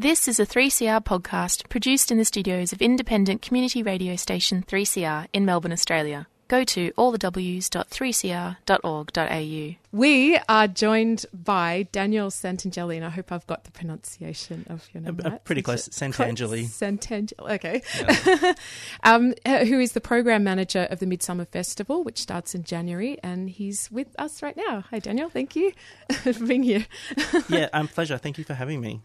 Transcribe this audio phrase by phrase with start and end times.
[0.00, 5.26] This is a 3CR podcast produced in the studios of independent community radio station 3CR
[5.34, 6.26] in Melbourne, Australia.
[6.48, 9.74] Go to allthews.3cr.org.au.
[9.92, 15.02] We are joined by Daniel Santangeli, and I hope I've got the pronunciation of your
[15.02, 15.44] name Uh, right.
[15.44, 16.64] pretty close, Santangeli.
[16.64, 17.82] Santangeli, okay.
[19.04, 23.18] um, uh, who is the program manager of the Midsumma Festival, which starts in January,
[23.22, 24.82] and he's with us right now.
[24.92, 25.28] Hi, Daniel.
[25.28, 25.72] Thank you
[26.22, 26.86] for being here.
[27.50, 28.16] yeah, um, pleasure.
[28.16, 29.02] Thank you for having me.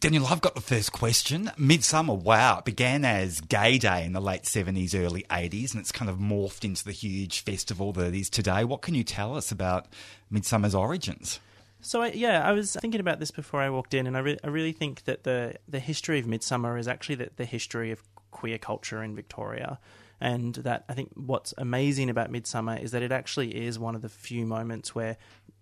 [0.00, 1.50] Daniel, I've got the first question.
[1.56, 5.90] Midsumma, wow, it began as Gay Day in the late 70s, early 80s, and it's
[5.90, 8.62] kind of morphed into the huge festival that it is today.
[8.62, 9.86] What can you tell us about
[10.30, 11.40] Midsumma's origins?
[11.80, 14.38] So I, yeah, I was thinking about this before I walked in, and I, re-
[14.44, 18.02] I really think that the the history of Midsumma is actually the, the history of
[18.32, 19.78] queer culture in Victoria,
[20.20, 24.02] and that I think what's amazing about Midsumma is that it actually is one of
[24.02, 25.16] the few moments where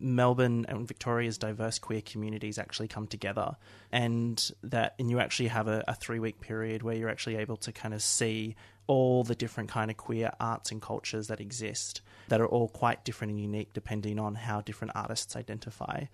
[0.04, 3.56] Melbourne and Victoria's diverse queer communities actually come together,
[3.90, 7.56] and that and you actually have a, a three week period where you're actually able
[7.58, 8.54] to kind of see
[8.86, 13.02] all the different kind of queer arts and cultures that exist that are all quite
[13.04, 16.04] different and unique depending on how different artists identify.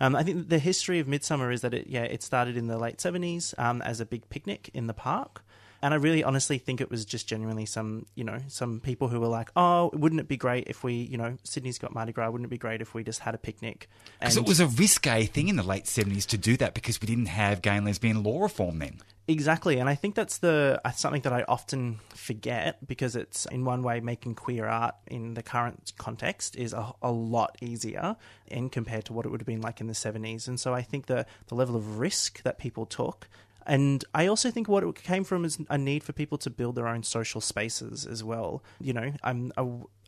[0.00, 2.78] Um, I think the history of Midsumma is that it yeah it started in the
[2.78, 5.44] late seventies um, as a big picnic in the park,
[5.84, 9.20] and I really honestly think it was just genuinely some you know some people who
[9.20, 12.30] were like oh wouldn't it be great if we you know Sydney's got Mardi Gras
[12.30, 15.26] wouldn't it be great if we just had a picnic Because it was a risque
[15.26, 18.22] thing in the late 70s to do that because we didn't have gay and lesbian
[18.22, 18.98] law reform then.
[19.26, 23.64] Exactly, and I think that's the uh, something that I often forget because it's in
[23.64, 28.16] one way making queer art in the current context is a, a lot easier
[28.48, 30.82] in compared to what it would have been like in the seventies, and so I
[30.82, 33.28] think the the level of risk that people took.
[33.66, 36.74] And I also think what it came from is a need for people to build
[36.74, 38.62] their own social spaces as well.
[38.80, 39.52] You know, I'm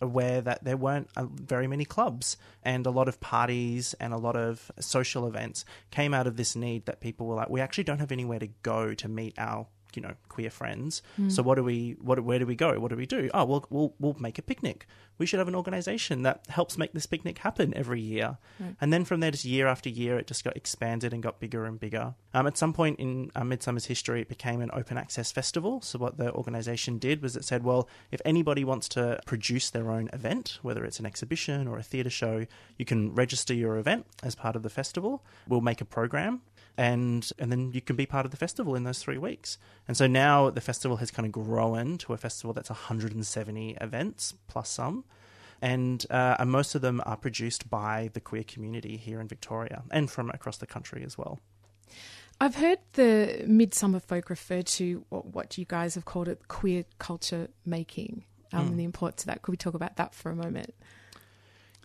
[0.01, 4.19] aware that there weren't uh, very many clubs, and a lot of parties and a
[4.19, 7.85] lot of social events came out of this need that people were like, we actually
[7.85, 11.03] don't have anywhere to go to meet our you know queer friends.
[11.29, 12.79] So what do we what where do we go?
[12.81, 13.31] What do we do?
[13.33, 14.87] Oh, well we'll we'll make a picnic.
[15.19, 18.37] We should have an organization that helps make this picnic happen every year.
[18.81, 21.65] And then from there just year after year it just got expanded and got bigger
[21.65, 22.15] and bigger.
[22.35, 25.81] Um, at some point in uh, Midsumma's history it became an open access festival.
[25.81, 29.91] So what the organization did was it said, well, if anybody wants to produce their
[29.91, 32.47] own event, whether it's an exhibition or a theater show,
[32.77, 35.25] you can register your event as part of the festival.
[35.49, 36.43] We'll make a program
[36.77, 39.59] and and then you can be part of the festival in those three weeks.
[39.89, 44.35] And so now the festival has kind of grown to a festival that's 170 events
[44.49, 45.05] plus some,
[45.63, 49.83] and uh, and most of them are produced by the queer community here in Victoria
[49.91, 51.41] and from across the country as well.
[52.39, 56.85] I've heard the Midsumma folk refer to what, what you guys have called it queer
[56.99, 59.43] culture making um, and the importance of that.
[59.43, 60.75] Could we talk about that for a moment?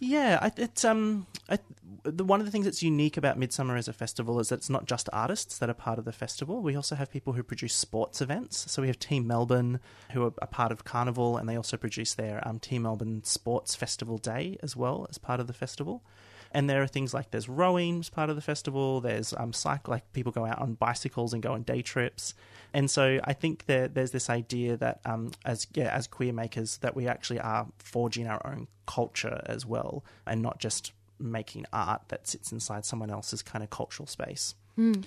[0.03, 1.59] Yeah, it's um, I,
[2.01, 4.69] the one of the things that's unique about Midsumma as a festival is that it's
[4.69, 6.63] not just artists that are part of the festival.
[6.63, 8.71] We also have people who produce sports events.
[8.71, 9.79] So we have Team Melbourne,
[10.09, 13.75] who are a part of Carnival, and they also produce their um, Team Melbourne Sports
[13.75, 16.01] Festival Day as well as part of the festival.
[16.53, 19.01] And there are things like there's rowing as part of the festival.
[19.01, 22.33] There's um, cycle, like people go out on bicycles and go on day trips.
[22.73, 26.77] And so I think that there's this idea that um, as yeah, as queer makers,
[26.79, 32.01] that we actually are forging our own culture as well, and not just making art
[32.07, 34.55] that sits inside someone else's kind of cultural space.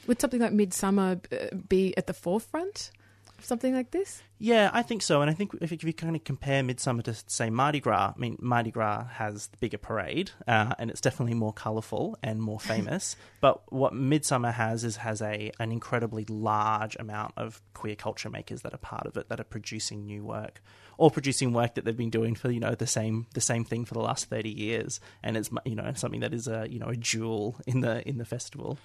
[0.06, 2.90] Would something like Midsumma uh, be at the forefront
[3.38, 4.22] of something like this?
[4.38, 5.20] Yeah, I think so.
[5.20, 8.18] And I think if, if you kind of compare Midsumma to, say, Mardi Gras, I
[8.18, 12.60] mean, Mardi Gras has the bigger parade, uh, and it's definitely more colourful and more
[12.74, 13.16] famous.
[13.40, 18.62] but what Midsumma has is has a an incredibly large amount of queer culture makers
[18.62, 20.60] that are part of it, that are producing new work
[20.98, 23.84] or producing work that they've been doing for you know the same the same thing
[23.84, 26.88] for the last thirty years, and it's you know something that is a you know
[26.88, 28.78] a jewel in the in the festival.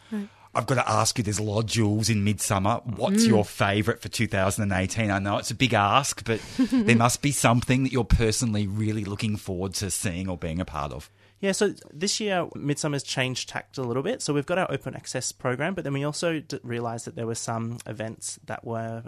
[0.55, 2.83] I've got to ask you, there's a lot of jewels in Midsumma.
[2.97, 5.11] What's your favourite for 2018?
[5.11, 9.05] I know it's a big ask, but there must be something that you're personally really
[9.05, 11.09] looking forward to seeing or being a part of.
[11.39, 14.21] Yeah, so this year Midsumma's changed tact a little bit.
[14.21, 17.27] So we've got our open access program, but then we also d- realised that there
[17.27, 19.03] were some events that were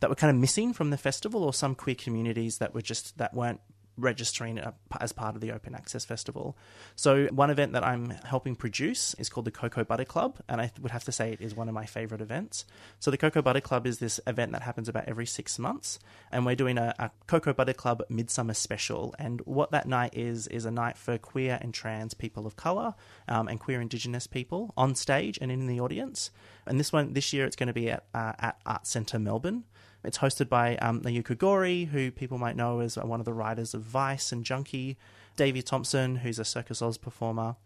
[0.00, 3.16] that were kind of missing from the festival, or some queer communities that were just
[3.18, 3.60] that weren't
[3.96, 4.60] registering
[5.00, 6.56] as part of the open access festival.
[6.94, 10.70] So one event that I'm helping produce is called the Cocoa Butter Club, and I
[10.80, 12.64] would have to say it is one of my favorite events.
[12.98, 15.98] So the Cocoa Butter Club is this event that happens about every six months,
[16.30, 19.14] and we're doing a, a Cocoa Butter Club Midsumma Special.
[19.18, 22.94] And what that night is is a night for queer and trans people of color
[23.28, 26.30] um, and queer Indigenous people on stage and in the audience.
[26.66, 29.64] And this one this year it's going to be at uh, at Art Centre Melbourne.
[30.06, 33.74] It's hosted by um, Nayuka Gorrie, who people might know as one of the writers
[33.74, 34.96] of Vice and Junkee,
[35.36, 37.56] Davey Thompson, who's a Circus Oz performer.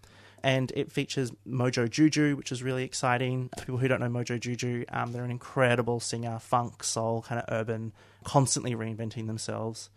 [0.43, 3.51] and it features Mojo Juju, which is really exciting.
[3.59, 7.43] For people who don't know Mojo Juju, um, they're an incredible singer, funk, soul, kind
[7.43, 7.93] of urban,
[8.25, 9.91] constantly reinventing themselves.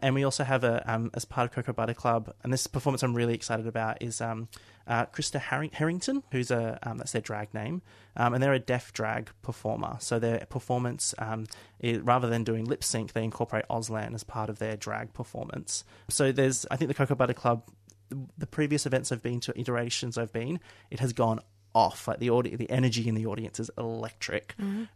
[0.00, 3.02] And we also have a um, as part of Cocoa Butter Club, and this performance
[3.02, 4.48] I'm really excited about is um,
[4.86, 7.82] uh, Krista Harring- Harrington, who's a um, that's their drag name,
[8.16, 9.96] um, and they're a deaf drag performer.
[10.00, 11.46] So their performance, um,
[11.80, 15.84] is, rather than doing lip sync, they incorporate Auslan as part of their drag performance.
[16.08, 17.62] So there's, I think, the Cocoa Butter Club.
[18.38, 20.60] The previous events I've been to, iterations I've been,
[20.90, 21.40] it has gone
[21.78, 22.08] off.
[22.08, 24.54] Like the audi- the energy in the audience is electric.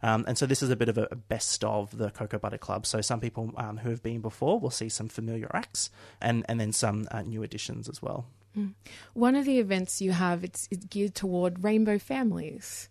[0.09, 2.85] Um, and so this is a bit of a best of the Cocoa Butter Club.
[2.85, 5.89] So some people um, who have been before will see some familiar acts,
[6.19, 8.25] and and then some uh, new additions as well.
[9.13, 12.89] One of the events you have it's, it's geared toward rainbow families.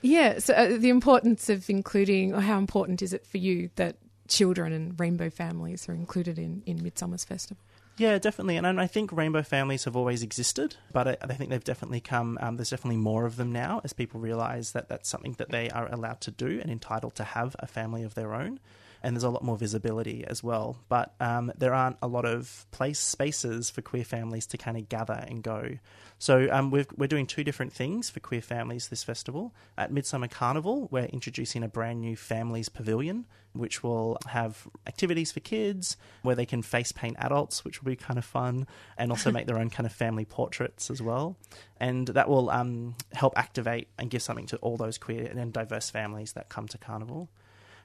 [0.00, 3.96] Yeah, so uh, the importance of including, or how important is it for you that
[4.28, 7.62] children and rainbow families are included in in Midsumma's Festival?
[7.98, 12.00] Yeah, definitely, and I think rainbow families have always existed, but I, think they've definitely
[12.00, 12.38] come.
[12.40, 15.68] Um, there's definitely more of them now as people realise that that's something that they
[15.68, 18.60] are allowed to do and entitled to have a family of their own.
[19.02, 22.66] And there's a lot more visibility as well, but um, there aren't a lot of
[22.70, 25.78] place spaces for queer families to kind of gather and go.
[26.22, 29.52] So um, we've, we're doing two different things for queer families this festival.
[29.76, 35.40] At Midsumma Carnival, we're introducing a brand new families pavilion, which will have activities for
[35.40, 39.30] kids where they can face paint adults, which will be kind of fun, and also
[39.32, 41.36] make their own kind of family portraits as well.
[41.78, 45.90] And that will um, help activate and give something to all those queer and diverse
[45.90, 47.30] families that come to Carnival.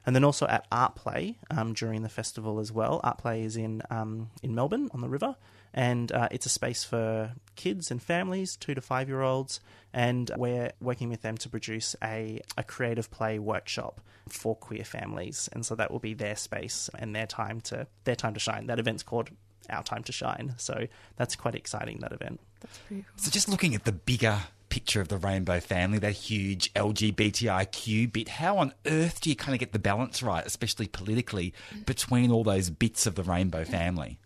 [0.07, 3.01] And then also at Art Play um, during the festival as well.
[3.03, 5.35] Art Play is in um, in Melbourne on the river,
[5.73, 9.59] and uh, it's a space for kids and families, two to five year olds.
[9.93, 13.99] And we're working with them to produce a, a creative play workshop
[14.29, 18.15] for queer families, and so that will be their space and their time to their
[18.15, 18.67] time to shine.
[18.67, 19.29] That event's called
[19.69, 20.87] Our Time to Shine, so
[21.17, 21.99] that's quite exciting.
[21.99, 22.39] That event.
[22.61, 23.17] That's pretty cool.
[23.17, 24.39] So just looking at the bigger
[24.69, 29.53] picture of the rainbow family, that huge LGBTIQ bit, how on earth do you kind
[29.53, 31.53] of get the balance right, especially politically,
[31.85, 34.19] between all those bits of the rainbow family?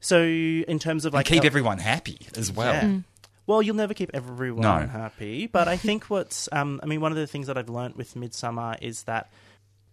[0.00, 2.72] So in terms of And like keep L- everyone happy as well.
[2.74, 2.98] Yeah.
[3.46, 4.86] Well, you'll never keep everyone No.
[4.86, 7.96] happy, but I think what's, um, I mean, one of the things that I've learnt
[7.96, 9.28] with Midsumma is that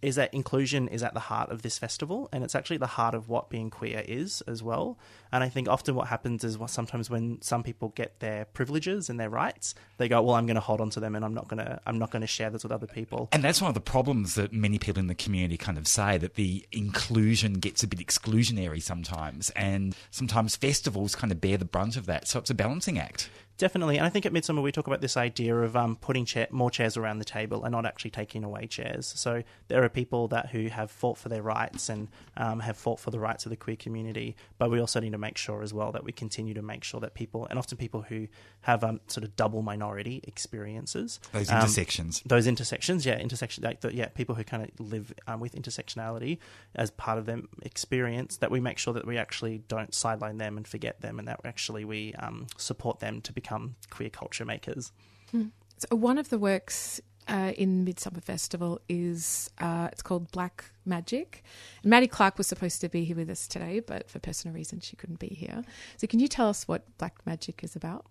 [0.00, 3.14] is that inclusion is at the heart of this festival, and it's actually the heart
[3.14, 4.98] of what being queer is as well.
[5.32, 9.18] And I think often what happens is sometimes when some people get their privileges and
[9.18, 11.48] their rights, they go, "Well, I'm going to hold on to them, and I'm not
[11.48, 13.74] going to, I'm not going to share this with other people." And that's one of
[13.74, 17.82] the problems that many people in the community kind of say that the inclusion gets
[17.82, 22.28] a bit exclusionary sometimes, and sometimes festivals kind of bear the brunt of that.
[22.28, 23.30] So it's a balancing act.
[23.58, 26.46] Definitely, and I think at Midsumma we talk about this idea of um, putting chair-
[26.52, 29.12] more chairs around the table and not actually taking away chairs.
[29.16, 32.06] So there are people that who have fought for their rights and
[32.36, 35.18] um, have fought for the rights of the queer community, but we also need to
[35.18, 38.02] make sure as well that we continue to make sure that people, and often people
[38.02, 38.28] who
[38.60, 42.22] have um, sort of double minority experiences, Those um, intersections.
[42.24, 46.38] those intersections, yeah, intersection, like the, yeah, people who kind of live um, with intersectionality
[46.76, 50.56] as part of their experience, that we make sure that we actually don't sideline them
[50.56, 53.47] and forget them, and that actually we um, support them to become
[53.90, 54.92] queer culture makers.
[55.32, 61.44] So one of the works uh, in Midsumma Festival is uh, it's called Black Magic.
[61.82, 64.84] And Maddee Clark was supposed to be here with us today, but for personal reasons
[64.84, 65.62] she couldn't be here.
[65.96, 68.06] So can you tell us what Black Magic is about?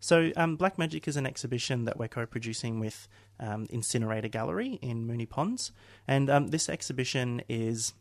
[0.00, 3.08] So, um, Black Magic is an exhibition that we're co producing with
[3.40, 5.72] um, Incinerator Gallery in Moonee Ponds.
[6.06, 7.94] And um, this exhibition is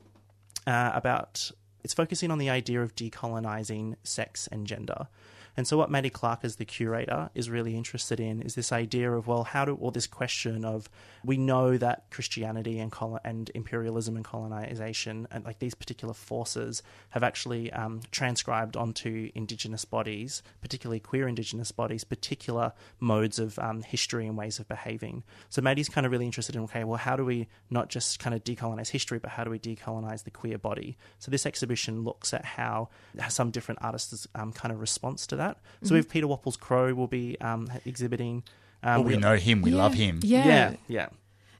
[0.68, 1.50] uh, about,
[1.84, 5.08] it's focusing on the idea of decolonizing sex and gender.
[5.56, 9.12] And so, what Maddee Clark, as the curator, is really interested in is this idea
[9.12, 10.90] of, well, how do, or this question of,
[11.24, 16.82] we know that Christianity and, colo- and imperialism and colonization, and like these particular forces,
[17.12, 23.84] have actually um, transcribed onto Indigenous bodies, particularly queer Indigenous bodies, particular modes of um,
[23.84, 25.24] history and ways of behaving.
[25.50, 28.36] So, Maddee's kind of really interested in, okay, well, how do we not just kind
[28.36, 30.98] of decolonize history, but how do we decolonize the queer body?
[31.20, 32.90] So, this exhibition looks at how
[33.30, 35.43] some different artists' um, kind of response to that.
[35.84, 38.44] So, we have Peter Waples-Crowe will be um, exhibiting.
[38.84, 39.78] Um, Well, we know him, we Yeah.
[39.84, 40.20] love him.
[40.24, 40.46] Yeah.
[40.48, 41.10] yeah, yeah.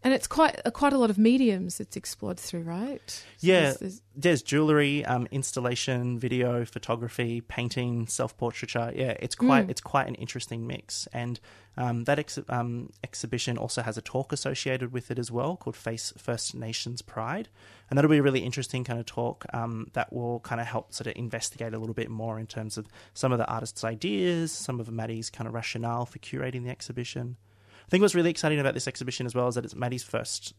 [0.06, 3.10] And it's quite uh, quite a lot of mediums it's explored through, right?
[3.10, 8.92] So Yeah, there's- there's- there's jewelry, um, installation, video, photography, painting, self-portraiture.
[8.96, 11.40] Yeah, it's quite it's quite an interesting mix, and
[11.78, 15.78] um, that ex- um, exhibition also has a talk associated with it as well called
[15.78, 17.48] Face First Nations Pride,
[17.94, 20.92] and that'll be a really interesting kind of talk um, that will kind of help
[20.92, 24.52] sort of investigate a little bit more in terms of some of the artists' ideas,
[24.52, 27.38] some of Maddee's kind of rationale for curating the exhibition.
[27.86, 30.56] I think what's really exciting about this exhibition as well is that it's Maddee's first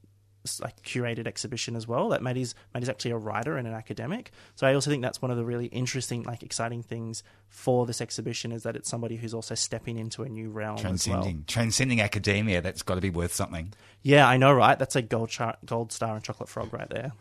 [0.60, 2.10] like curated exhibition as well.
[2.10, 4.30] That Maddee's Maddee's actually a writer and an academic.
[4.54, 8.00] So I also think that's one of the really interesting, like exciting things for this
[8.00, 10.76] exhibition is that it's somebody who's also stepping into a new realm.
[10.76, 11.44] Transcending, well.
[11.46, 12.60] transcending academia.
[12.60, 13.72] That's got to be worth something.
[14.02, 14.78] Yeah, I know, right?
[14.78, 17.12] That's a gold char- gold star and chocolate frog right there.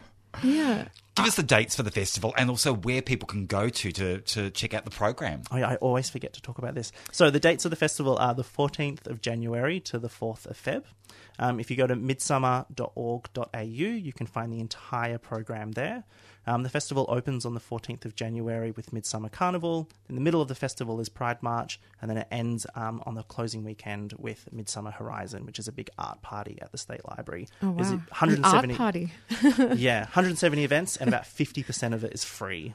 [0.41, 0.87] Yeah.
[1.15, 4.19] Give us the dates for the festival and also where people can go to to,
[4.21, 5.43] to check out the program.
[5.51, 6.91] Oh, I, I always forget to talk about this.
[7.11, 10.61] So the dates of the festival are the 14th of January to the 4th of
[10.61, 10.83] Feb.
[11.39, 16.03] Um, if you go to midsumma.org.au, you can find the entire program there.
[16.45, 19.89] Um, the festival opens on the 14th of January with Midsumma Carnival.
[20.09, 23.15] In the middle of the festival is Pride March, and then it ends um, on
[23.15, 27.01] the closing weekend with Midsumma Horizon, which is a big art party at the State
[27.07, 27.47] Library.
[27.61, 27.75] Oh wow.
[27.77, 29.11] There's An 170 art party.
[29.81, 32.73] yeah, 170 events, and about 50% of it is free.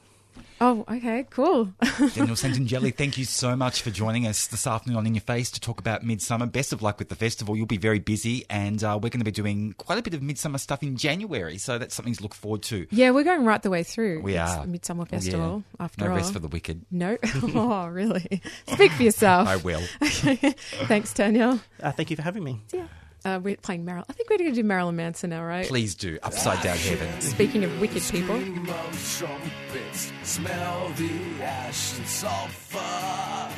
[0.61, 1.67] Oh, okay, cool.
[1.81, 5.51] Daniel Santangeli, thank you so much for joining us this afternoon on In Your Face
[5.53, 6.51] to talk about Midsumma.
[6.51, 7.57] Best of luck with the festival.
[7.57, 10.21] You'll be very busy, and uh, we're going to be doing quite a bit of
[10.21, 12.87] Midsumma stuff in January, so that's something to look forward to.
[12.91, 14.21] yeah, we're going right the way through.
[14.23, 14.67] We It's are.
[14.67, 15.19] the Midsumma Oh, yeah.
[15.19, 15.65] Festival.
[15.79, 16.85] After No all, rest for the wicked.
[16.91, 17.17] no.
[17.55, 18.43] oh, really?
[18.67, 19.47] Speak for yourself.
[19.49, 19.83] I will.
[20.03, 20.55] okay.
[20.87, 21.61] Thanks, Daniel.
[21.83, 22.61] Uh, thank you for having me.
[22.73, 22.87] Yeah.
[23.25, 24.05] Uh, we're playing Marilyn.
[24.09, 25.67] I think we're going to do Marilyn Manson now, right?
[25.67, 26.19] Please do.
[26.23, 27.21] Upside Down Heaven.
[27.21, 28.37] Speaking of wicked people.
[28.37, 33.55] Of trumpets, smell the ash and sulfur.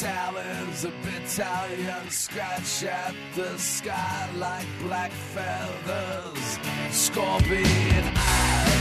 [0.00, 6.58] Talons of battalion scratch at the sky like black feathers.
[6.90, 8.78] Scorpion eyes.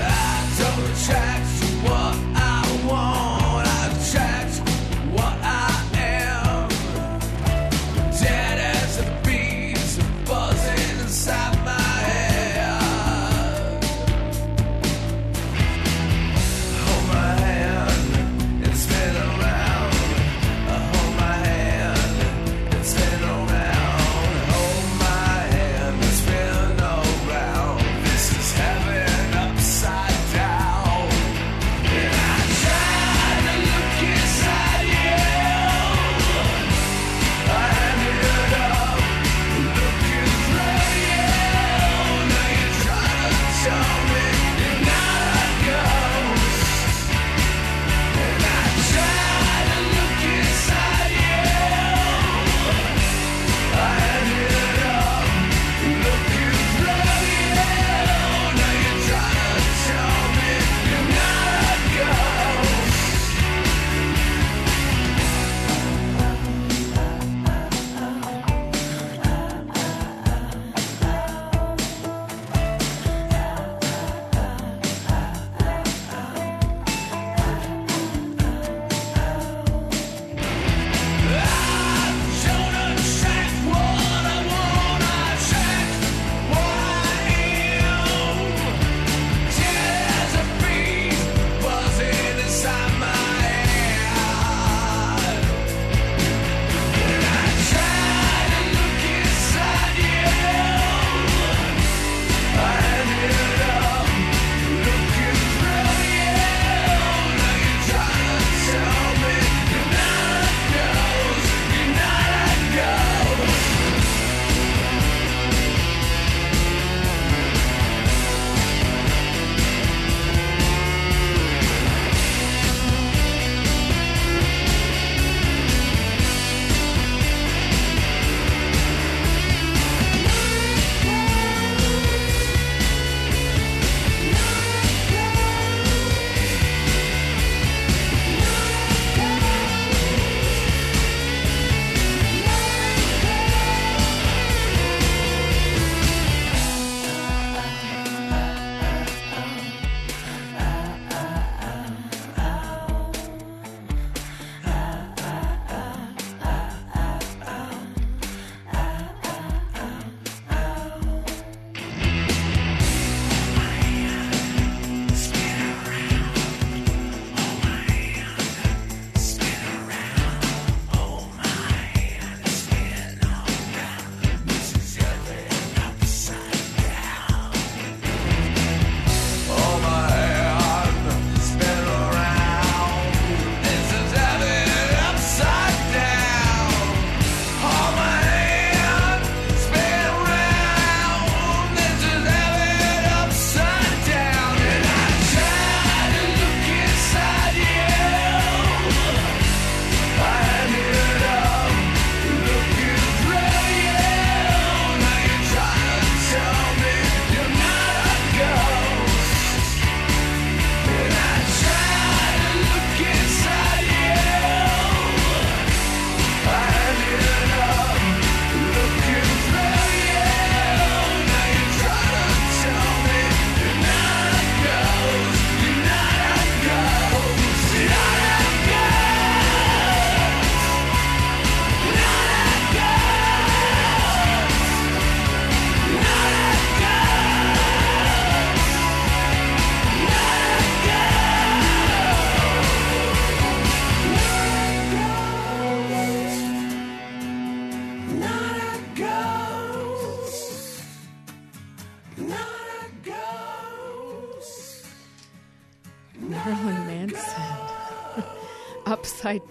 [0.00, 3.47] I don't attract what I want.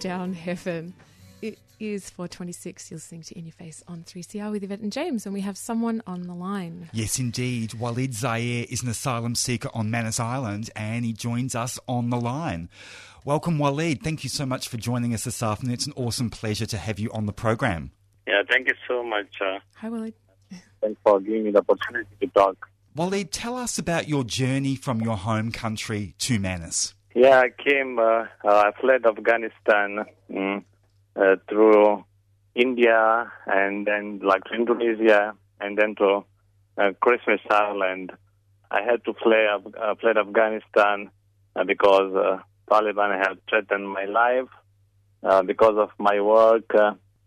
[0.00, 0.94] Down Heaven.
[1.42, 2.90] It is 426.
[2.90, 5.56] You're listening to In Your Face on 3CR with Yvette and James, and we have
[5.56, 6.88] someone on the line.
[6.92, 7.74] Yes, indeed.
[7.74, 12.20] Walid Zazai is an asylum seeker on Manus Island and he joins us on the
[12.20, 12.68] line.
[13.24, 14.02] Welcome, Walid.
[14.02, 15.74] Thank you so much for joining us this afternoon.
[15.74, 17.90] It's an awesome pleasure to have you on the program.
[18.26, 19.26] Yeah, thank you so much.
[19.40, 20.14] Uh, Hi, Willie.
[20.80, 22.68] thanks for giving me the opportunity to talk.
[22.94, 26.94] Walid, tell us about your journey from your home country to Manus.
[27.20, 30.62] Yeah, I came, uh, uh, I fled Afghanistan mm,
[31.16, 32.04] uh, through
[32.54, 36.24] India and then like Indonesia and then to
[36.78, 38.12] uh, Christmas Island.
[38.70, 41.10] I had to flee, uh, fled Afghanistan
[41.56, 42.38] uh, because uh,
[42.70, 44.50] Taliban had threatened my life
[45.44, 46.70] because of my work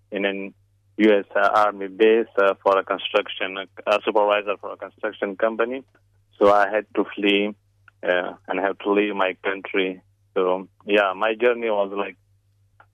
[0.10, 0.54] in an
[1.00, 1.26] U.S.
[1.36, 2.32] Army base
[2.64, 3.58] for a construction,
[4.06, 5.84] supervisor for a construction company.
[6.40, 7.54] So I had to flee
[8.04, 10.02] uh, and have to leave my country.
[10.34, 12.18] So yeah, my journey was like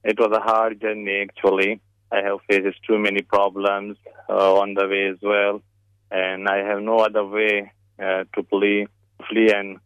[0.03, 1.81] it was a hard journey actually.
[2.11, 3.97] I have faced too many problems
[4.29, 5.61] uh, on the way as well,
[6.09, 8.87] and I have no other way uh, to flee,
[9.29, 9.79] flee and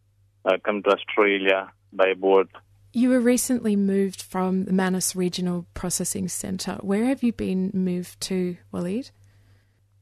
[0.44, 2.48] uh, come to Australia by boat.
[2.92, 6.78] You were recently moved from the Manus Regional Processing Centre.
[6.82, 9.10] Where have you been moved to, Walid?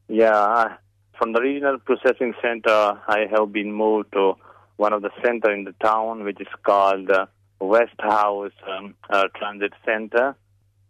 [0.09, 0.75] Yeah,
[1.17, 4.33] from the regional processing center, I have been moved to
[4.81, 7.27] one of the center in the town, which is called uh,
[7.59, 10.35] West House um, uh, Transit Center.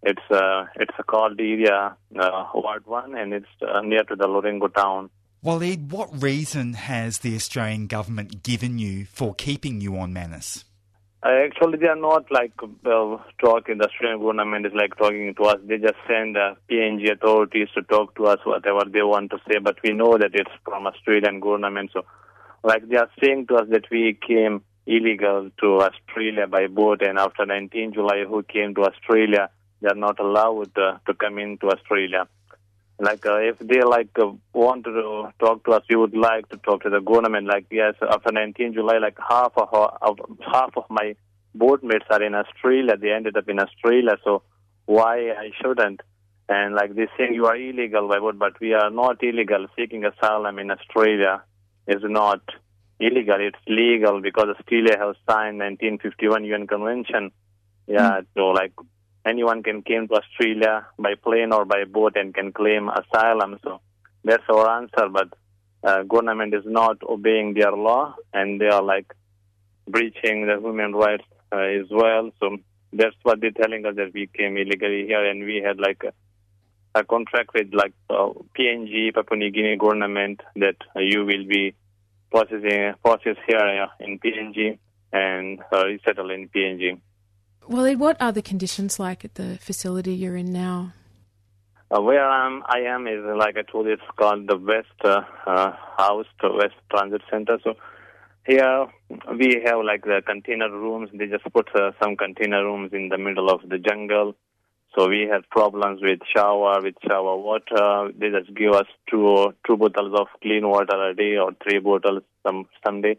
[0.02, 4.28] It's uh, it's a called area uh, Ward One, and it's uh, near to the
[4.28, 5.10] Lorengau town.
[5.44, 10.64] Walid, what reason has the Australian government given you for keeping you on Manus?
[11.24, 12.54] Uh, actually, they are not like
[13.42, 13.78] talking.
[13.78, 15.58] The Australian government is like talking to us.
[15.66, 19.60] They just send uh, PNG authorities to talk to us whatever they want to say.
[19.60, 21.92] But we know that it's from Australian government.
[21.94, 22.06] So,
[22.64, 27.18] like they are saying to us that we came illegal to Australia by boat, and
[27.18, 29.50] after 19 July, who came to Australia,
[29.82, 32.28] they are not allowed uh, to come into Australia.
[33.00, 36.58] Like uh, if they like uh, want to talk to us, we would like to
[36.58, 37.48] talk to the government.
[37.48, 41.16] Like yes, after 19 July, like half of, our, of half of my
[41.56, 42.98] boatmates are in Australia.
[42.98, 44.44] They ended up in Australia, so
[44.86, 46.02] why I shouldn't?
[46.48, 49.66] And like they saying you are illegal by boat, but we are not illegal.
[49.76, 51.42] Seeking asylum in Australia
[51.88, 52.42] is not
[53.00, 53.38] illegal.
[53.40, 57.32] It's legal because Australia has signed 1951 UN Convention.
[57.88, 58.74] Yeah, so like
[59.26, 63.60] anyone can came to Australia by plane or by boat and can claim asylum.
[63.64, 63.82] So
[64.24, 65.10] that's our answer.
[65.10, 65.30] But
[65.84, 69.14] uh, government is not obeying their law and they are like
[69.88, 72.32] breaching the human rights uh, as well.
[72.40, 72.58] So
[72.94, 76.14] that's what they're telling us that we came illegally here and we had like a,
[76.94, 81.74] a contract with like uh, PNG, Papua New Guinea government that uh, you will be
[82.32, 84.78] processing process here in PNG
[85.14, 87.00] and uh, resettle in PNG.
[87.68, 90.94] Well, what are the conditions like at the facility you're in now?
[91.92, 95.22] Uh, where I'm, I am is like I told you, it's called the West uh,
[95.46, 97.60] uh, House, the West Transit Center.
[97.64, 97.76] So
[98.46, 98.88] here
[99.38, 101.10] we have like the container rooms.
[101.14, 104.36] They just put uh, some container rooms in the middle of the jungle.
[104.96, 108.12] So we had problems with shower, with shower water.
[108.18, 112.24] They just give us two two bottles of clean water a day or three bottles
[112.46, 113.18] some some day.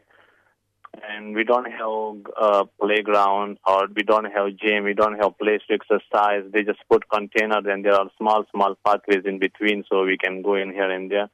[1.08, 4.84] And we don't have uh, playground or we don't have gym.
[4.84, 6.44] We don't have place to exercise.
[6.52, 10.42] They just put containers and there are small small pathways in between, so we can
[10.42, 11.30] go in here and there.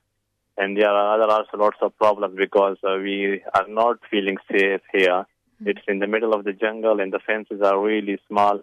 [0.56, 4.82] And there are other also lots of problems because uh, we are not feeling safe
[4.92, 5.26] here.
[5.64, 8.62] It's in the middle of the jungle and the fences are really small.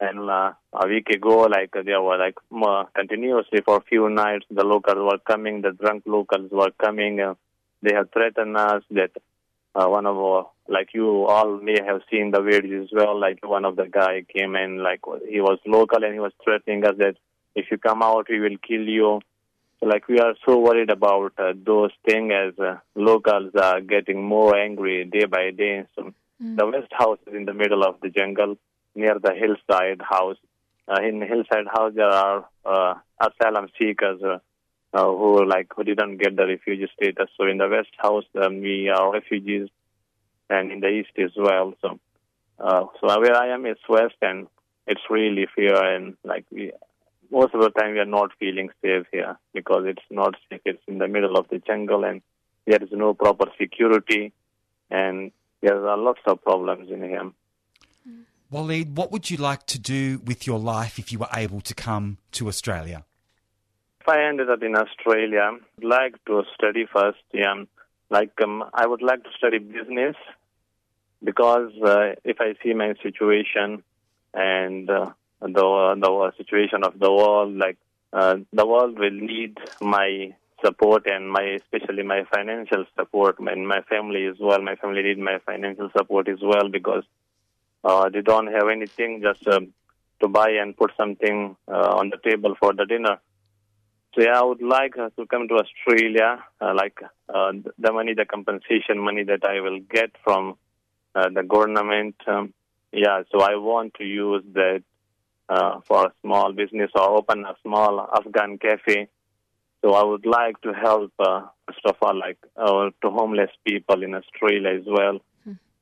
[0.00, 4.46] And uh, a week ago, like there were like uh, continuously for a few nights,
[4.48, 7.20] the locals were coming, the drunk locals were coming.
[7.20, 7.34] Uh,
[7.82, 9.10] they have threatened us that
[9.74, 13.18] uh, one of our, like you all may have seen the videos as well.
[13.18, 16.84] Like one of the guy came in, like he was local and he was threatening
[16.84, 17.16] us that
[17.56, 19.20] if you come out, we will kill you.
[19.80, 24.22] So like we are so worried about uh, those things as uh, locals are getting
[24.22, 25.86] more angry day by day.
[25.96, 28.58] So the West House is in the middle of the jungle
[28.98, 30.36] near the hillside house.
[30.86, 34.38] Uh, in hillside house, there are uh, asylum seekers uh,
[34.92, 37.30] uh, who like who didn't get the refugee status.
[37.36, 39.68] So in the West House, um, we are refugees,
[40.48, 41.74] and in the East as well.
[41.82, 42.00] So,
[42.58, 44.46] uh, so where I am is West, and
[44.86, 46.72] it's really fear and like we
[47.30, 50.60] most of the time we are not feeling safe here because it's not safe.
[50.64, 52.22] It's in the middle of the jungle, and
[52.66, 54.32] there is no proper security,
[54.90, 55.30] and
[55.60, 57.30] there are lots of problems in here.
[58.50, 61.74] Walid, what would you like to do with your life if you were able to
[61.74, 63.04] come to Australia?
[64.00, 67.18] If I ended up in Australia, I'd like to study first.
[67.32, 67.64] Yeah,
[68.10, 70.16] like um, I would like to study business
[71.22, 73.82] because uh, if I see my situation
[74.32, 77.56] and uh, the the situation of the world.
[77.56, 77.78] Like
[78.12, 80.34] uh, the world will need my
[80.64, 84.60] support and my especially my financial support and my family as well.
[84.62, 87.04] My family need my financial support as well because
[87.84, 89.72] uh, they don't have anything just um,
[90.20, 93.18] to buy and put something uh, on the table for the dinner.
[94.14, 96.98] So yeah, I would like uh, to come to Australia, uh, like
[97.32, 100.56] uh, the money, the compensation money that I will get from
[101.14, 102.16] uh, the government.
[102.26, 102.54] Um,
[102.92, 104.82] yeah, so I want to use that
[105.48, 109.08] uh, for a small business or open a small Afghan cafe.
[109.82, 114.02] So I would like to help, uh, first of all, like uh, to homeless people
[114.02, 115.20] in Australia as well,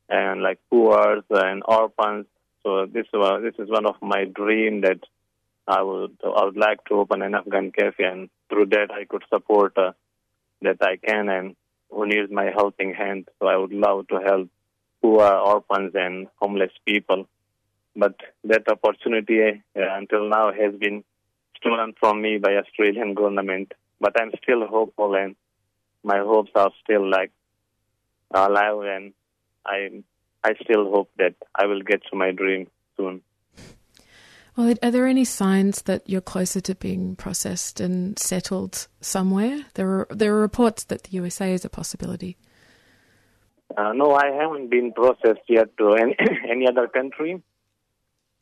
[0.09, 2.27] and like poor and orphans.
[2.63, 5.01] So this uh, this is one of my dream that
[5.67, 9.25] I would I would like to open an Afghan cafe, and through that I could
[9.29, 9.93] support uh,
[10.63, 11.57] that I can and
[11.91, 13.29] who needs my helping hand.
[13.39, 14.49] So I would love to help
[15.03, 17.29] poor orphans and homeless people.
[17.95, 21.05] But that opportunity uh, until now has been
[21.57, 23.73] stolen from me by Australian government.
[24.01, 25.37] But I'm still hopeful, and
[26.05, 27.33] my hopes are still like
[28.31, 29.13] alive, and
[29.67, 30.03] I
[30.45, 33.23] I still hope that I will get to my dream soon.
[34.57, 39.67] Well, are there any signs that you're closer to being processed and settled somewhere?
[39.75, 42.39] There are there are reports that the USA is a possibility.
[43.77, 46.17] Uh, no, I haven't been processed yet to any,
[46.51, 47.43] any other country.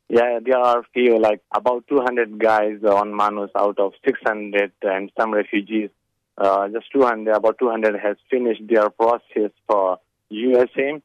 [0.09, 5.33] Yeah, there are few, like about 200 guys on Manus out of 600 and some
[5.33, 5.91] refugees.
[6.37, 11.01] Uh, just 200, about 200 has finished their process for USA,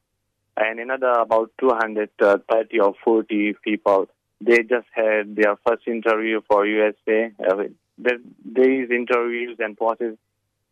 [0.59, 4.09] and another about 230 or 40 people.
[4.41, 7.31] They just had their first interview for USA.
[7.39, 7.63] Uh,
[7.97, 10.15] these interviews and process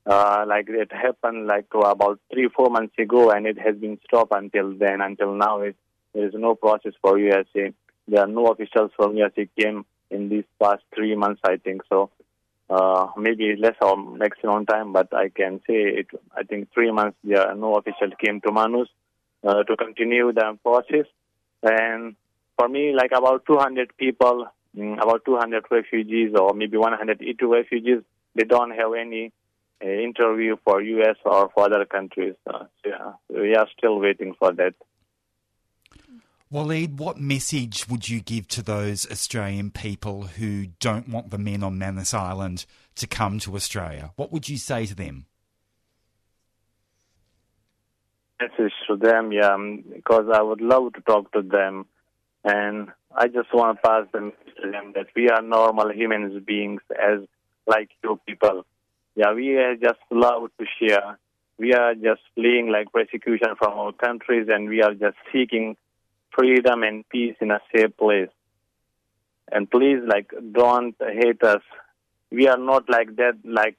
[0.06, 4.34] uh, like it happened like about three four months ago and it has been stopped
[4.34, 5.76] until then until now it,
[6.14, 7.74] there is no process for usa
[8.08, 12.10] there are no officials from usa came in these past three months i think so
[12.70, 17.18] uh, maybe less or maximum time but i can say it i think three months
[17.26, 18.88] there are no officials came to manus
[19.44, 21.06] uh, to continue the process
[21.64, 22.16] and
[22.58, 28.02] for me like about 200 people mm, about 200 refugees or maybe 180 refugees
[28.36, 29.32] they don't have any
[29.84, 31.18] uh, interview for U.S.
[31.26, 32.36] or for other countries.
[32.48, 34.74] Uh, so, yeah, we are still waiting for that.
[36.50, 41.62] Walid, what message would you give to those Australian people who don't want the men
[41.62, 44.12] on Manus Island to come to Australia?
[44.16, 45.26] What would you say to them?
[48.40, 51.86] Message to them, yeah, um, because I would love to talk to them,
[52.44, 56.40] and I just want to pass the message to them that we are normal human
[56.46, 57.20] beings as
[57.66, 58.66] like you people.
[59.16, 61.18] Yeah, we just love to share.
[61.58, 65.76] We are just fleeing like persecution from our countries, and we are just seeking
[66.38, 68.30] freedom and peace in a safe place.
[69.52, 71.62] And please, like, don't hate us.
[72.32, 73.38] We are not like that.
[73.44, 73.78] Like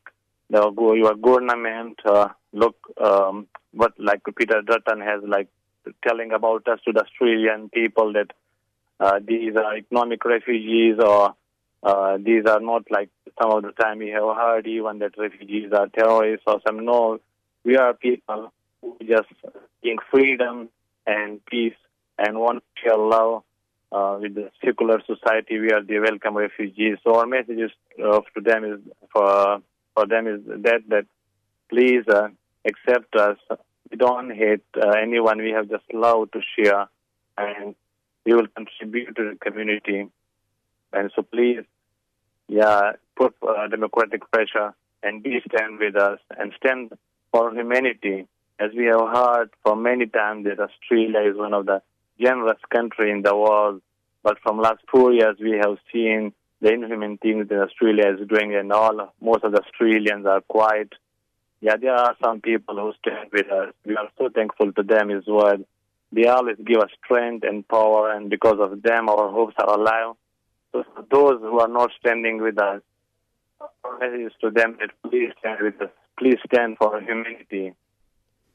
[0.50, 2.00] the your government.
[2.04, 5.48] Uh, look, um, what like Peter Dutton has like
[6.06, 8.32] telling about us to the Australian people that
[9.00, 11.34] uh, these are economic refugees or
[11.82, 15.72] uh, these are not like some of the time we have heard even that refugees
[15.72, 16.84] are terrorists or some.
[16.84, 17.20] No,
[17.64, 19.28] we are people who just
[19.82, 20.68] seek freedom
[21.06, 21.76] and peace
[22.18, 23.42] and want to share love
[23.92, 26.98] uh, with the secular society where they welcome refugees.
[27.04, 27.70] So our message is,
[28.04, 28.80] uh, to them is
[29.12, 29.60] for
[29.94, 31.06] for them is that that
[31.70, 32.28] please uh,
[32.64, 33.38] accept us.
[33.90, 35.38] We don't hate uh, anyone.
[35.38, 36.88] We have just love to share,
[37.36, 37.74] and
[38.24, 40.08] we will contribute to the community.
[40.92, 41.64] And so please,
[42.48, 46.92] yeah, put uh, democratic pressure and be stand with us and stand
[47.32, 48.26] for humanity.
[48.60, 51.80] As we have heard for many times that Australia is one of the
[52.20, 53.80] generous country in the world,
[54.22, 58.54] but from last four years we have seen the inhuman things that Australia is doing,
[58.54, 60.92] and all most of the Australians are quiet.
[61.60, 63.74] Yeah, there are some people who stand with us.
[63.84, 65.56] We are so thankful to them as well.
[66.12, 70.14] They always give us strength and power, and because of them, our hopes are alive.
[70.72, 72.80] So for those who are not standing with us,
[73.84, 75.90] our message is to them that please stand with us.
[76.18, 77.74] Please stand for humanity.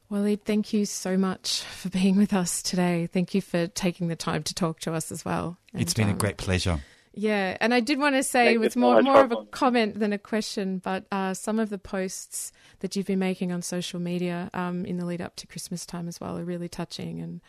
[0.10, 3.08] Walid, thank you so much for being with us today.
[3.12, 5.58] Thank you for taking the time to talk to us as well.
[5.74, 6.80] It's been a um, great pleasure.
[7.16, 9.46] Yeah, and I did want to say Thank it was more much more of a
[9.52, 13.62] comment than a question, but uh, some of the posts that you've been making on
[13.62, 17.22] social media um, in the lead up to Christmas time as well are really touching,
[17.22, 17.42] and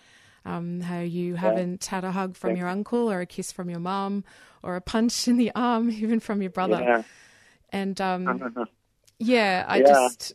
[0.44, 3.70] um, how you haven't had a hug from Thank your uncle or a kiss from
[3.70, 4.22] your mum
[4.62, 7.02] or a punch in the arm even from your brother, Yeah,
[7.70, 8.68] and um,
[9.18, 9.86] yeah, I Yeah.
[9.86, 10.34] just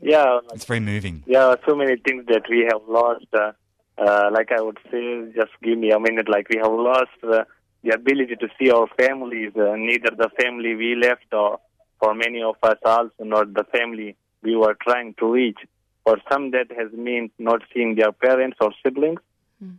[0.00, 1.22] yeah, It's very moving.
[1.26, 1.56] yeah.
[1.66, 3.26] So many things that we have lost.
[3.32, 3.52] Uh,
[3.96, 6.28] uh, like I would say, just give me a minute.
[6.28, 7.44] Like we have lost uh,
[7.84, 9.52] the ability to see our families.
[9.54, 11.60] Uh, neither the family we left, or
[12.00, 15.58] for many of us also not the family we were trying to reach.
[16.04, 19.20] For some, that has meant not seeing their parents or siblings,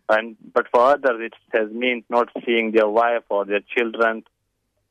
[0.09, 4.23] and but for others, it has meant not seeing their wife or their children.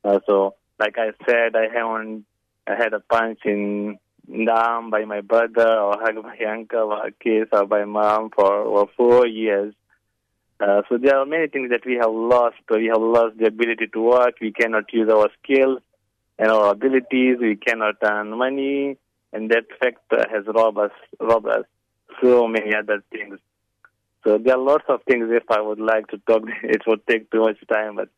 [0.04, 2.26] Uh, so, like I said, I haven't
[2.66, 3.98] I had a punch in
[4.28, 8.30] the arm by my brother or hug by uncle or a kiss or by mom
[8.30, 9.74] for over four years.
[10.60, 12.56] Uh, so there are many things that we have lost.
[12.70, 14.34] We have lost the ability to work.
[14.40, 15.80] We cannot use our skills
[16.38, 17.38] and our abilities.
[17.40, 18.96] We cannot earn money,
[19.32, 21.64] and that fact uh, has robbed us, robbed us
[22.22, 23.38] so many other things.
[24.24, 25.26] So there are lots of things.
[25.30, 27.96] If I would like to talk, it would take too much time.
[27.96, 28.08] But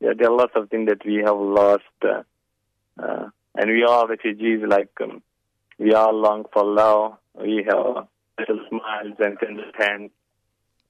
[0.00, 2.22] yeah, there are lots of things that we have lost, uh,
[3.00, 4.62] uh, and we are refugees.
[4.66, 5.22] Like um,
[5.78, 7.18] we all long for love.
[7.40, 8.06] We have
[8.38, 10.10] little smiles and tender hands,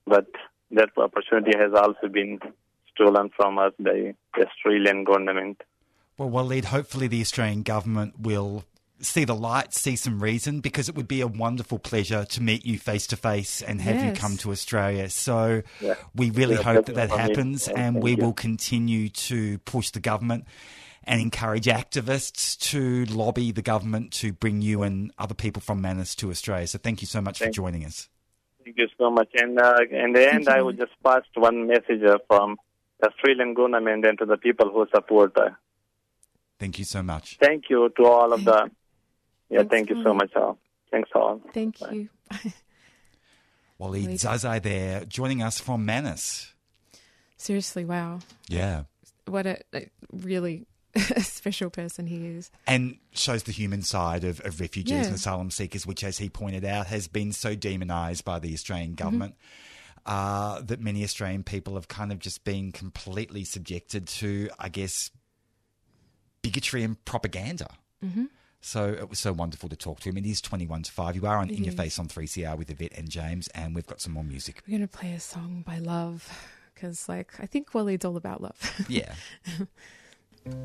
[0.05, 0.27] but
[0.71, 2.39] that opportunity has also been
[2.93, 5.61] stolen from us by the Australian government.
[6.17, 8.63] Well, Walid, hopefully the Australian government will
[9.01, 12.65] see the light, see some reason, because it would be a wonderful pleasure to meet
[12.65, 15.09] you face to face and have you come to Australia.
[15.09, 15.95] So Yeah.
[16.15, 18.17] we really Yeah, hope that that happens, Yeah, and we you.
[18.17, 20.45] will continue to push the government
[21.03, 26.15] and encourage activists to lobby the government to bring you and other people from Manus
[26.15, 26.65] to Australia.
[26.65, 28.07] So thank you so much Thank- for joining us.
[28.65, 29.29] Thank you so much.
[29.35, 32.57] And uh, in the end, I would just pass one message uh, from
[32.99, 35.37] the Australian government and to the people who support.
[35.37, 35.51] Uh,
[36.57, 37.37] Thank you so much.
[37.37, 38.71] thank you to all of the.
[39.49, 40.57] Yeah, Thanks, thank you so much, all.
[40.89, 41.41] Thanks all.
[41.53, 42.09] Thank you.
[43.77, 44.19] Walid Walid.
[44.19, 46.53] Zazai there, joining us from Manus.
[47.37, 48.19] Seriously, wow.
[48.47, 48.83] Yeah.
[49.27, 50.65] What a, a really
[51.21, 52.51] special person he is.
[52.67, 55.05] and shows the human side of, of refugees Yeah.
[55.05, 58.91] and asylum seekers, which, as he pointed out, has been so demonised by the Australian
[58.95, 59.03] Mm-hmm.
[59.03, 59.35] government
[60.05, 65.09] uh, that many Australian people have kind of just been completely subjected to, I guess,
[66.41, 67.67] bigotry and propaganda.
[68.03, 68.25] Mm-hmm.
[68.61, 70.17] So it was so wonderful to talk to him.
[70.17, 71.15] It is 21 to 5.
[71.15, 71.73] You are on It In Your.
[71.73, 74.61] Face on 3CR with Yvette and James, and we've got some more music.
[74.67, 76.27] We're going to play a song by Love
[76.73, 78.85] because, like, I think Walid's all about love.
[78.89, 79.13] Yeah.
[80.45, 80.59] Won't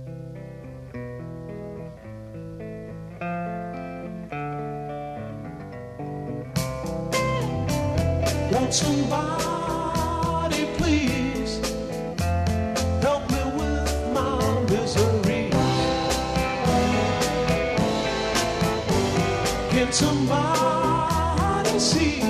[8.74, 11.60] somebody please
[13.00, 15.50] help me with my misery?
[19.70, 22.20] Can somebody see,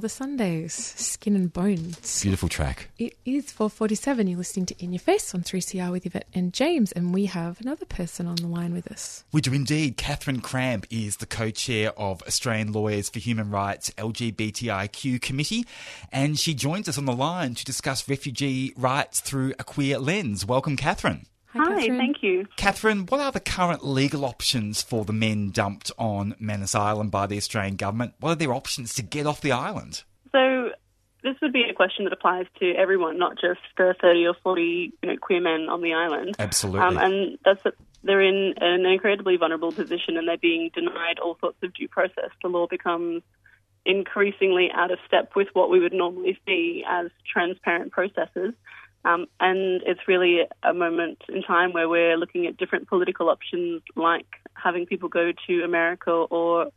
[0.00, 2.22] the Sundays, skin and bones.
[2.22, 2.88] Beautiful track.
[2.98, 4.26] It is 447.
[4.26, 7.60] You're listening to In Your Face on 3CR with Yvette and James, and we have
[7.60, 9.24] another person on the line with us.
[9.32, 9.96] We do indeed.
[9.96, 15.66] Kathryn Cramp is the co chair of Australian Lawyers for Human Rights LGBTIQ Committee,
[16.10, 20.46] and she joins us on the line to discuss refugee rights through a queer lens.
[20.46, 21.26] Welcome, Kathryn.
[21.52, 21.98] Hi, Kathryn.
[21.98, 22.46] thank you.
[22.56, 27.26] Kathryn, what are the current legal options for the men dumped on Manus Island by
[27.26, 28.14] the Australian government?
[28.20, 30.04] What are their options to get off the island?
[30.30, 30.70] So
[31.22, 34.92] this would be a question that applies to everyone, not just the 30 or 40
[35.02, 36.36] you know, queer men on the island.
[36.38, 36.80] Absolutely.
[36.80, 41.36] Um, and that's that they're in an incredibly vulnerable position and they're being denied all
[41.40, 42.30] sorts of due process.
[42.42, 43.22] The law becomes
[43.84, 48.54] increasingly out of step with what we would normally see as transparent processes.
[49.04, 53.82] Um, and it's really a moment in time where we're looking at different political options,
[53.96, 56.70] like having people go to America, or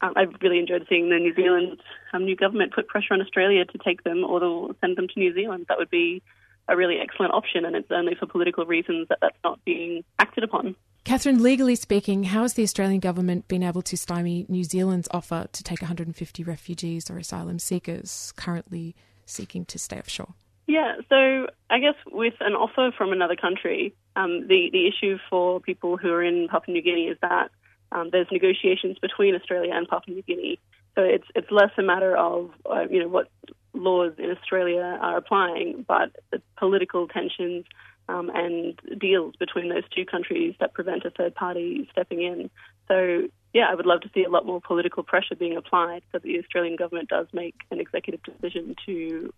[0.00, 1.80] um, I've really enjoyed seeing the New Zealand
[2.12, 5.20] um, new government put pressure on Australia to take them or they'll send them to
[5.20, 5.66] New Zealand.
[5.68, 6.22] That would be
[6.68, 10.44] a really excellent option, and it's only for political reasons that that's not being acted
[10.44, 10.74] upon.
[11.04, 15.46] Kathryn, legally speaking, how has the Australian government been able to stymie New Zealand's offer
[15.52, 20.34] to take 150 refugees or asylum seekers currently seeking to stay offshore?
[20.66, 25.60] Yeah, so I guess with an offer from another country, um, the the issue for
[25.60, 27.50] people who are in Papua New Guinea is that
[27.92, 30.58] um, there's negotiations between Australia and Papua New Guinea.
[30.96, 33.30] So it's it's less a matter of uh, you know what
[33.74, 37.64] laws in Australia are applying, but the political tensions
[38.08, 42.50] um, and deals between those two countries that prevent a third party stepping in.
[42.88, 46.18] So yeah, I would love to see a lot more political pressure being applied so
[46.18, 49.32] that the Australian government does make an executive decision to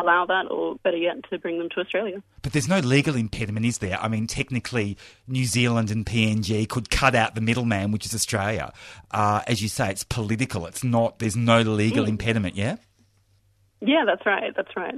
[0.00, 2.22] allow that, or better yet, to bring them to Australia.
[2.42, 3.98] But there's no legal impediment, is there?
[4.00, 8.72] I mean, technically, New Zealand and PNG could cut out the middleman, which is Australia.
[9.10, 10.66] Uh, as you say, it's political.
[10.66, 11.18] It's not.
[11.18, 12.56] There's no legal impediment.
[12.56, 12.76] Yeah.
[13.80, 14.54] Yeah, that's right.
[14.56, 14.94] That's right.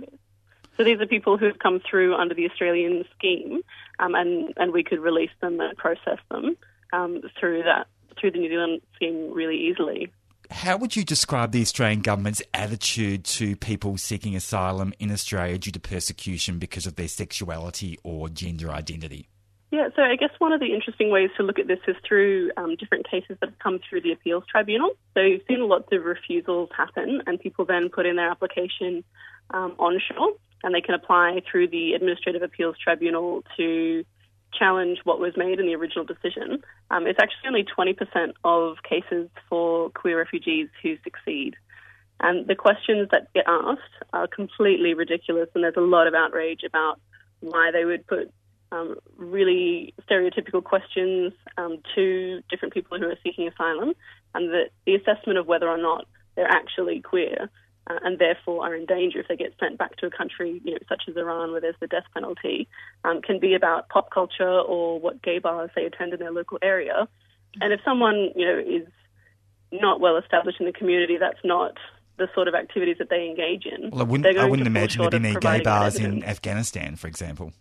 [0.77, 3.61] So these are people who have come through under the Australian scheme,
[3.99, 6.57] um, and and we could release them and process them
[6.93, 7.89] um, through that
[8.19, 10.13] through the New Zealand scheme really easily.
[10.51, 15.73] How would you describe the Australian government's attitude to people seeking asylum in Australia due
[15.73, 19.29] to persecution because of their sexuality or gender identity?
[19.71, 22.51] Yeah, so I guess one of the interesting ways to look at this is through
[22.57, 24.93] um, different cases that have come through the appeals tribunal.
[25.13, 29.05] So you've seen lots of refusals happen, and people then put in their application
[29.51, 30.33] um, onshore,
[30.63, 34.05] and they can apply through the administrative appeals tribunal to
[34.57, 36.63] challenge what was made in the original decision.
[36.91, 41.57] Um, it's actually only 20% of cases for queer refugees who succeed.
[42.21, 43.81] And the questions that get asked
[44.13, 47.01] are completely ridiculous, and there's a lot of outrage about
[47.41, 48.33] why they would put
[48.73, 53.95] um, really stereotypical questions um, to different people who are seeking asylum,
[54.35, 57.49] and that the assessment of whether or not they're actually queer
[57.89, 60.73] uh, and therefore are in danger if they get sent back to a country, you
[60.73, 62.69] know, such as Iran, where there's the death penalty,
[63.05, 66.59] um, can be about pop culture or what gay bars they attend in their local
[66.63, 67.09] area.
[67.61, 68.87] And if someone, you know, is
[69.73, 71.77] not well established in the community, that's not
[72.19, 73.91] the sort of activities that they engage in.
[73.91, 74.39] Well, I wouldn't.
[74.39, 76.25] I wouldn't to imagine there'd be of many gay bars in.
[76.25, 77.53] Afghanistan, for example.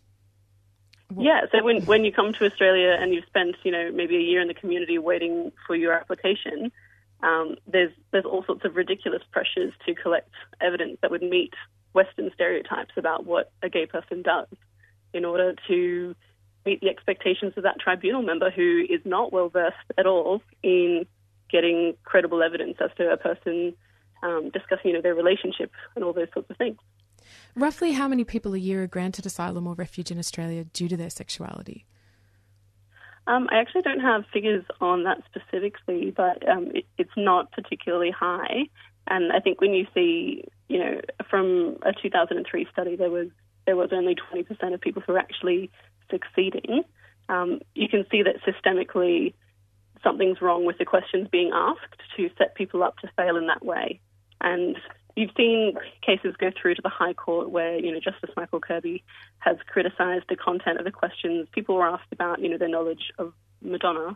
[1.15, 4.21] Yeah, so when when you come to Australia and you've spent you know maybe a
[4.21, 6.71] year in the community waiting for your application,
[7.23, 10.29] um, there's there's all sorts of ridiculous pressures to collect
[10.61, 11.53] evidence that would meet
[11.93, 14.47] Western stereotypes about what a gay person does,
[15.13, 16.15] in order to
[16.65, 21.05] meet the expectations of that tribunal member who is not well versed at all in
[21.49, 23.73] getting credible evidence as to a person
[24.21, 26.77] um, discussing you know their relationship and all those sorts of things.
[27.55, 30.97] Roughly how many people a year are granted asylum or refuge in Australia due to
[30.97, 31.85] their sexuality?
[33.27, 38.09] Um, I actually don't have figures on that specifically, but um, it, it's not particularly
[38.09, 38.69] high.
[39.07, 43.27] And I think when you see, you know, from a 2003 study, there was
[43.65, 45.69] there was only 20% of people who were actually
[46.09, 46.83] succeeding.
[47.27, 49.33] Um, you can see that systemically
[50.01, 53.65] something's wrong with the questions being asked to set people up to fail in that
[53.65, 53.99] way.
[54.39, 54.77] And
[55.17, 55.73] you've seen
[56.05, 59.03] cases go through to the High Court where, you know, Justice Michael Kirby
[59.39, 61.47] has criticised the content of the questions.
[61.51, 64.15] People were asked about, you know, their knowledge of Madonna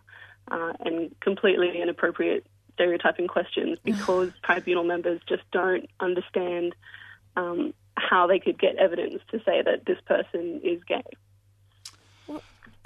[0.51, 2.45] uh, and completely inappropriate
[2.75, 6.75] stereotyping questions because tribunal members just don't understand
[7.35, 11.03] um, how they could get evidence to say that this person is gay.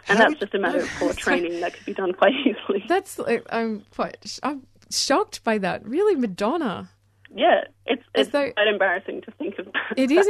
[0.07, 2.86] And that's just a matter of poor training that could be done quite easily.
[2.88, 5.86] That's I'm quite I'm shocked by that.
[5.86, 6.91] Really, Madonna.
[7.36, 9.66] Yeah, it's it's though- quite embarrassing to think of.
[9.66, 9.74] That.
[9.98, 10.28] It is That's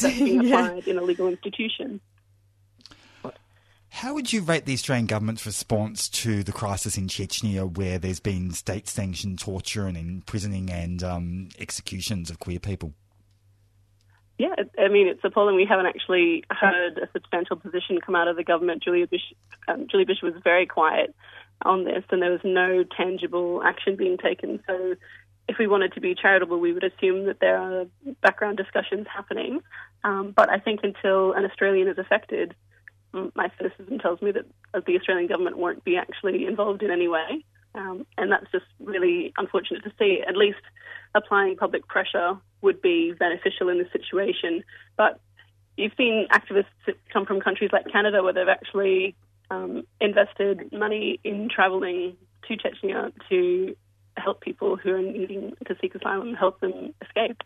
[0.00, 0.66] the being embarrassing, yeah.
[0.66, 2.00] applied in a legal institution.
[3.88, 8.18] How would you rate the Australian government's response to the crisis in Chechnya, where there's
[8.18, 12.92] been state sanctioned torture and imprisoning and um, executions of queer people?
[14.36, 15.54] Yeah, I mean, it's appalling.
[15.54, 18.82] We haven't actually heard a substantial position come out of the government.
[18.82, 19.36] Julia Bishop,
[19.68, 21.14] um, Julia Bishop was very quiet
[21.62, 24.60] on this, and there was no tangible action being taken.
[24.66, 24.96] So,
[25.48, 27.84] if we wanted to be charitable, we would assume that there are
[28.22, 29.60] background discussions happening.
[30.02, 32.54] Um, but I think until an Australian is affected,
[33.12, 34.46] my cynicism tells me that
[34.86, 37.44] the Australian government won't be actually involved in any way.
[37.74, 40.22] Um, and that's just really unfortunate to see.
[40.26, 40.60] At least
[41.14, 44.64] applying public pressure would be beneficial in this situation.
[44.96, 45.20] But
[45.76, 49.16] you've seen activists come from countries like Canada where they've actually
[49.50, 52.16] um, invested money in travelling
[52.48, 53.76] to Chechnya to
[54.16, 57.42] help people who are needing to seek asylum, and help them escape.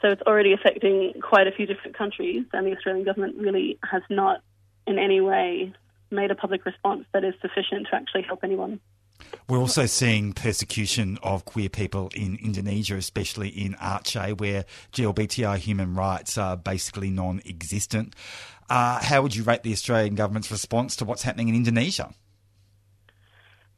[0.00, 4.02] So it's already affecting quite a few different countries, and the Australian government really has
[4.10, 4.40] not
[4.86, 5.72] in any way
[6.10, 8.80] made a public response that is sufficient to actually help anyone.
[9.48, 15.94] We're also seeing persecution of queer people in Indonesia, especially in Aceh, where GLBTI human
[15.94, 18.14] rights are basically non existent.
[18.68, 22.12] Uh, how would you rate the Australian government's response to what's happening in Indonesia?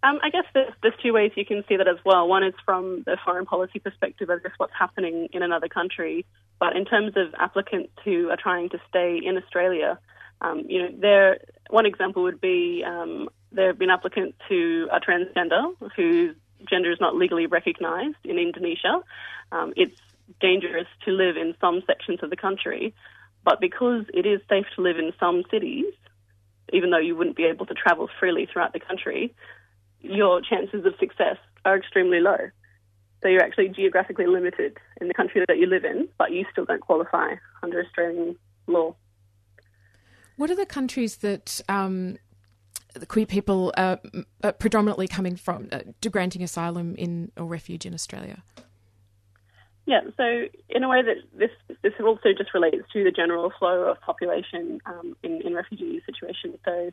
[0.06, 2.28] Um, I guess there's, there's two ways you can see that as well.
[2.28, 6.24] One is from the foreign policy perspective of just what's happening in another country.
[6.60, 9.98] But in terms of applicants who are trying to stay in Australia,
[10.40, 11.38] um, you know, there
[11.70, 16.36] one example would be um, there have been applicants who are transgender, whose
[16.70, 19.02] gender is not legally recognised in Indonesia.
[19.50, 19.98] Um, it's
[20.40, 22.94] dangerous to live in some sections of the country,
[23.44, 25.92] but because it is safe to live in some cities,
[26.72, 29.34] even though you wouldn't be able to travel freely throughout the country,
[30.00, 32.36] your chances of success are extremely low.
[33.22, 36.64] So you're actually geographically limited in the country that you live in, but you still
[36.64, 38.36] don't qualify under Australian
[38.66, 38.94] law.
[40.36, 42.18] What are the countries that um,
[42.94, 43.98] the queer people are,
[44.44, 48.42] are predominantly coming from uh, to granting asylum in or refuge in Australia?
[49.86, 51.50] Yeah, so in a way that this
[51.82, 56.56] this also just relates to the general flow of population um, in, in refugee situations.
[56.64, 56.90] So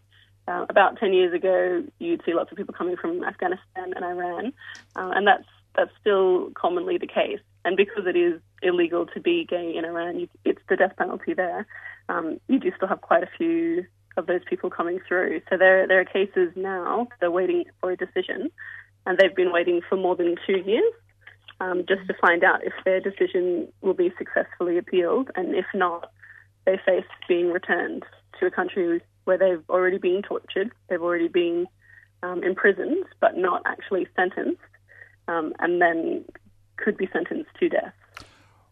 [0.48, 4.54] uh, about 10 years ago, you'd see lots of people coming from Afghanistan and Iran,
[4.96, 7.39] uh, and that's that's still commonly the case.
[7.66, 11.34] And because it is illegal to be gay in Iran, you, it's the death penalty
[11.34, 11.66] there.
[12.10, 13.86] Um, you do still have quite a few
[14.16, 15.41] of those people coming through.
[15.50, 18.52] So there there are cases now they're waiting for a decision,
[19.06, 20.94] and they've been waiting for more than two years
[21.60, 26.12] um, just to find out if their decision will be successfully appealed, and if not,
[26.66, 28.04] they face being returned
[28.39, 31.68] to a country where they've already been tortured, they've already been
[32.22, 34.62] um, imprisoned, but not actually sentenced,
[35.28, 36.26] um, and then
[36.78, 37.94] could be sentenced to death.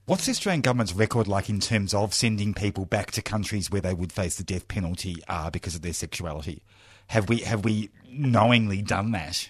[0.06, 3.82] What's the Australian government's record like in terms of sending people back to countries where
[3.82, 6.64] they would face the death penalty uh, because of their sexuality?
[7.08, 9.49] Have we have we knowingly done that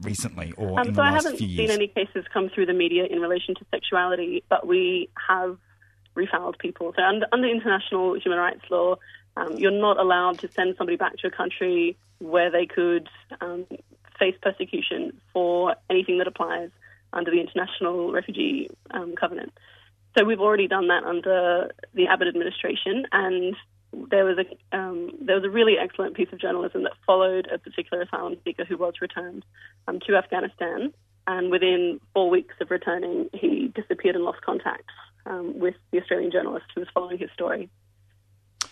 [0.00, 2.72] recently or Um, in so the I haven't few seen any cases come through the
[2.72, 5.58] media in relation to sexuality, but we have
[6.14, 6.92] refouled people.
[6.96, 8.96] So under, under international human rights law,
[9.36, 13.08] um, you're not allowed to send somebody back to a country where they could
[13.40, 13.66] um,
[14.18, 16.70] face persecution for anything that applies
[17.12, 19.52] under the International Refugee um, Covenant.
[20.16, 23.56] So we've already done that under the Abbott administration, and
[24.10, 27.58] there was a um, there was a really excellent piece of journalism that followed a
[27.58, 29.44] particular asylum seeker who was returned
[29.88, 30.92] um, to Afghanistan,
[31.26, 34.84] and within four weeks of returning, he disappeared and lost contact
[35.24, 37.70] um, with the Australian journalist who was following his story.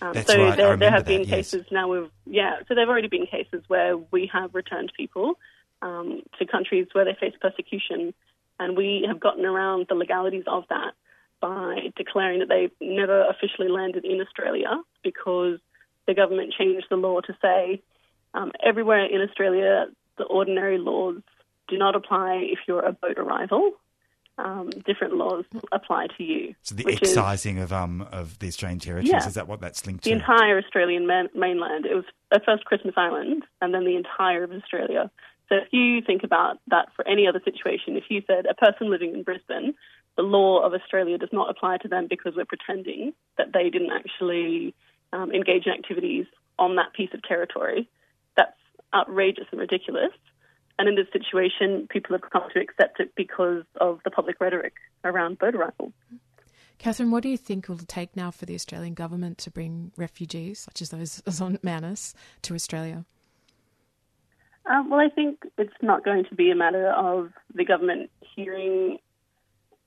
[0.03, 1.31] Um, That's so right, there, there have been yes.
[1.31, 2.59] cases now with yeah.
[2.61, 5.35] So there have already been cases where we have returned people
[5.83, 8.15] um, to countries where they face persecution,
[8.59, 10.93] and we have gotten around the legalities of that
[11.41, 15.59] by declaring that they've never officially landed in Australia because
[16.07, 17.83] the government changed the law to say
[18.35, 19.87] um, everywhere in Australia
[20.19, 21.23] the ordinary laws
[21.69, 23.73] do not apply if you're a boat arrival.
[24.43, 26.55] Um, different laws apply to you.
[26.63, 29.27] so the which is- of um of the Australian territories Yeah.
[29.27, 30.17] is that what that's linked the to?
[30.17, 31.85] The entire Australian man- mainland.
[31.87, 35.11] It was at first Christmas Island and then the entire of Australia.
[35.49, 38.89] So if you think about that for any other situation, if you said a person
[38.89, 39.75] living in Brisbane,
[40.17, 43.91] the law of Australia does not apply to them because we're pretending that they didn't
[43.93, 44.75] actually
[45.13, 46.27] um, engage in activities
[46.59, 47.89] on that piece of territory,
[48.37, 48.57] that's
[48.95, 50.13] outrageous and ridiculous.
[50.81, 54.73] And in this situation, people have come to accept it because of the public rhetoric
[55.05, 55.93] around boat arrivals.
[56.79, 59.93] Kathryn, what do you think it will take now for the Australian government to bring
[59.99, 63.05] refugees, such as those on Manus, to Australia?
[64.65, 69.01] Um, well, I think it's not going to be a matter of the government hearing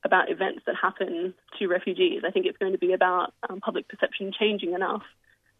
[0.06, 2.22] about events that happen to refugees.
[2.24, 5.02] I think it's going to be about um, public perception changing enough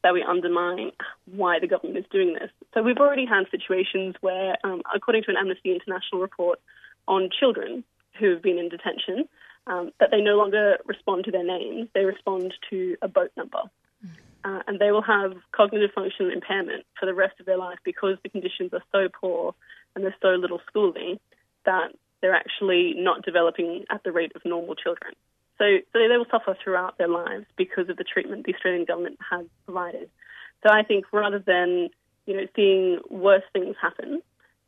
[0.04, 0.92] that we undermine
[1.26, 2.50] why the government is doing this.
[2.74, 6.60] So we've already had situations where, um, according to an Amnesty International report
[7.08, 7.84] on children
[8.20, 9.28] who have been in detention,
[9.66, 13.62] um, that they no longer respond to their names, they respond to a boat number.
[14.46, 18.18] Uh, and they will have cognitive functional impairment for the rest of their life because
[18.24, 19.56] the conditions are so poor
[19.96, 21.18] and there's so little schooling
[21.66, 25.14] that they're actually not developing at the rate of normal children.
[25.58, 29.20] So, so they will suffer throughout their lives because of the treatment the Australian government
[29.30, 30.10] has provided.
[30.66, 31.90] So I think rather than
[32.26, 34.22] you know seeing worse things happen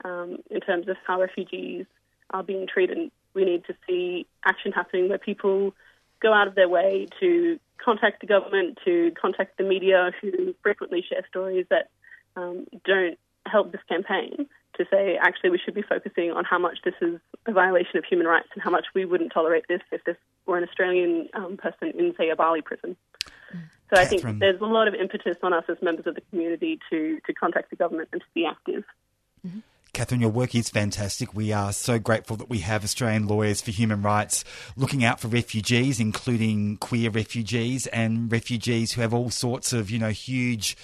[0.04, 1.86] um, in terms of how refugees
[2.32, 5.74] are being treated, we need to see action happening where people
[6.22, 11.04] go out of their way to contact the government, to contact the media, who frequently
[11.08, 11.90] share stories that
[12.36, 14.48] um, don't help this campaign.
[14.78, 18.04] To say actually we should be focusing on how much this is a violation of
[18.04, 21.56] human rights and how much we wouldn't tolerate this if this were an Australian um,
[21.58, 22.98] person in say a Bali prison.
[23.94, 26.80] So I think there's a lot of impetus on us as members of the community
[26.90, 28.84] to to contact the government and to be active.
[29.96, 31.34] Kathryn, your work is fantastic.
[31.34, 34.44] We are so grateful that we have Australian Lawyers for Human Rights
[34.76, 39.98] looking out for refugees, including queer refugees and refugees who have all sorts of, you
[39.98, 40.76] know, huge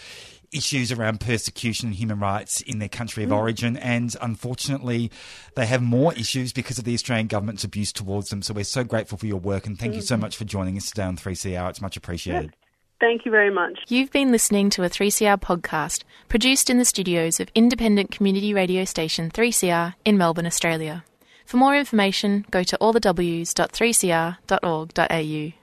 [0.52, 3.38] issues around persecution and human rights in their country of mm.
[3.38, 3.78] origin.
[3.78, 5.12] And unfortunately,
[5.56, 8.42] they have more issues because of the Australian government's abuse towards them.
[8.42, 10.22] So we're so grateful for your work and thank you so mm.
[10.22, 11.70] much for joining us today on 3CR.
[11.70, 12.54] It's much appreciated.
[13.00, 13.80] Thank you very much.
[13.88, 18.86] You've been listening to a 3CR podcast produced in the studios of independent community radio
[18.86, 21.04] station 3CR in Melbourne, Australia.
[21.46, 25.61] For more information, go to allthews.3cr.org.au.